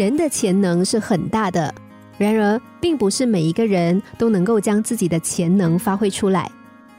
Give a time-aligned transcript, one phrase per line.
[0.00, 1.74] 人的潜能是很大的，
[2.16, 6.50] 然而并不是每一个人都能够将自己的潜能发挥出来。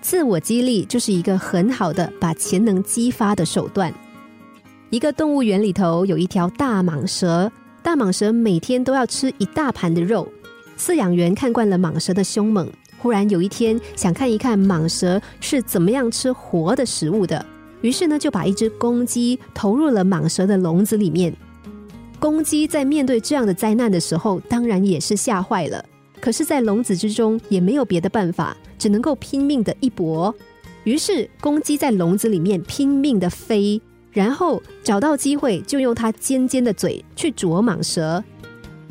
[0.02, 3.92] 自我激励就是一个很好的把潜能激发的手段。
[4.92, 7.52] 一个动物园里头有一条大蟒蛇，
[7.82, 10.32] 大蟒蛇每天都要吃一大盘的肉。
[10.78, 17.44] 饲养员看惯了蟒蛇的凶猛，忽然有一天想看一看蟒蛇是怎么样吃活的食物的，
[17.82, 21.36] 于是呢就把一只公鸡投入了蟒蛇的笼子里面。
[22.22, 25.84] 公鸡在面对这样的灾难的时候，当然也是吓坏了。
[26.20, 30.32] 可是，在笼子之中也没有别的办法，只能够拼命的一搏。
[30.84, 33.82] 于是，公鸡在笼子里面拼命的飞。
[34.12, 38.24] 然后找到机会，就用它尖尖的嘴去啄蟒蛇。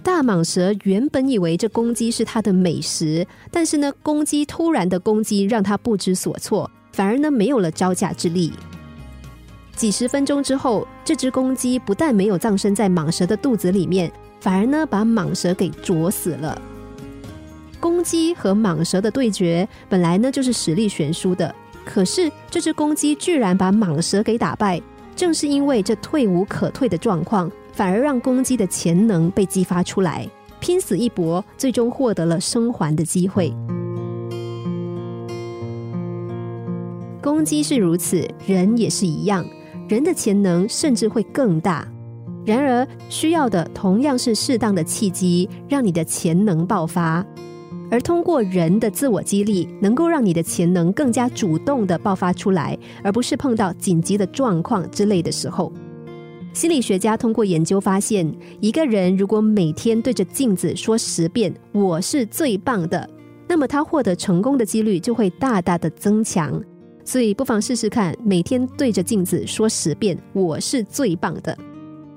[0.03, 8.53] 大蟒蛇原本以为这公鸡是它的美食，但是呢，公鸡突然的攻击让它不知所措，反而呢没有了招架之力。
[9.81, 16.61] 几十分钟之后，这只公鸡不但没有葬身在蟒蛇的肚子里面，反而呢把蟒蛇给啄死了。
[17.81, 24.79] 公鸡和蟒蛇的对决本来呢就是实力悬殊的，可是这只公鸡居然把蟒蛇给打败。
[25.17, 30.29] 正是因为这退无可退的状况，反而让公鸡的潜能被激发出来，
[30.61, 33.51] 拼死一搏，最终获得了生还的机会。
[37.23, 39.43] 公鸡是如此，人也是一样，
[39.91, 41.85] 人的潜能甚至会更大。
[42.47, 47.27] 然而，需要的同样是适当的契机，让你的潜能爆发。
[47.91, 55.73] 而通过人的自我激励，能够让你的潜能更加主动的爆发出来，而不是碰到紧急的状况之类的时候。
[56.53, 63.11] 心理学家通过研究发现，一个人如果每天对着镜子说十遍“我是最棒的”，
[63.49, 66.63] 那么他获得成功的几率就会大大的增强。
[67.05, 71.57] 所以，不妨试试看，每天对着镜子说十遍“我是最棒的”，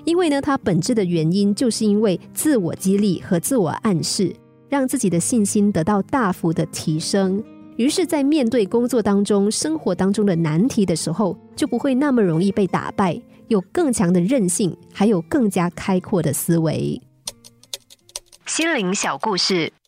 [0.06, 4.36] 因为呢，它本质的原因就是因为自我激励和自我暗示。
[4.70, 7.44] 让自己的信心得到大幅的提升，
[7.78, 17.00] 于是，在面对工作当中、生活当中的难题的时候，就不会那么容易被打败，有更强的韧性，还有更加开阔的思维。
[18.48, 19.72] 心灵小故事，